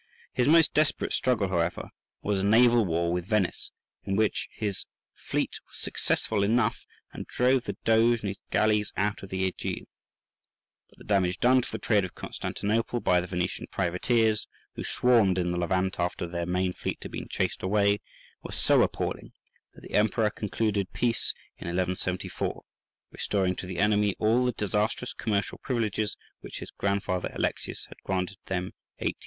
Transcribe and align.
His 0.33 0.47
most 0.47 0.73
desperate 0.73 1.13
struggle, 1.13 1.49
however, 1.49 1.91
was 2.23 2.39
a 2.39 2.43
naval 2.43 2.85
war 2.85 3.13
with 3.13 3.27
Venice, 3.27 3.69
in 4.03 4.15
which 4.15 4.49
his 4.51 4.87
fleet 5.13 5.51
was 5.67 5.77
successful 5.77 6.41
enough, 6.41 6.87
and 7.13 7.27
drove 7.27 7.65
the 7.65 7.77
Doge 7.83 8.21
and 8.21 8.29
his 8.29 8.39
galleys 8.49 8.91
out 8.97 9.21
of 9.21 9.29
the 9.29 9.43
Ægean. 9.43 9.85
But 10.89 10.97
the 10.97 11.03
damage 11.03 11.37
done 11.37 11.61
to 11.61 11.71
the 11.71 11.77
trade 11.77 12.03
of 12.03 12.15
Constantinople 12.15 12.99
by 12.99 13.21
the 13.21 13.27
Venetian 13.27 13.67
privateers, 13.69 14.47
who 14.73 14.83
swarmed 14.83 15.37
in 15.37 15.51
the 15.51 15.57
Levant 15.59 15.99
after 15.99 16.25
their 16.25 16.47
main 16.47 16.73
fleet 16.73 16.97
had 17.03 17.11
been 17.11 17.27
chased 17.29 17.61
away, 17.61 17.99
was 18.41 18.55
so 18.57 18.81
appalling 18.81 19.33
that 19.75 19.81
the 19.81 19.93
Emperor 19.93 20.31
concluded 20.31 20.91
peace 20.93 21.31
in 21.59 21.67
1174, 21.67 22.63
restoring 23.11 23.55
to 23.55 23.67
the 23.67 23.77
enemy 23.77 24.15
all 24.17 24.45
the 24.45 24.51
disastrous 24.53 25.13
commercial 25.13 25.59
privileges 25.59 26.17
which 26.39 26.57
his 26.57 26.71
grandfather 26.71 27.31
Alexius 27.35 27.85
had 27.89 28.01
granted 28.03 28.37
them 28.47 28.71
eight 28.97 29.05
years 29.05 29.11
before. 29.13 29.17